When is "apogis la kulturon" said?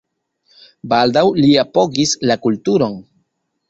1.67-3.03